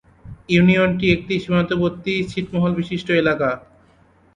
[0.49, 3.49] ইউনিয়নটি একটি সীমান্তবর্তী ছিটমহল বিশিষ্ট এলাকা।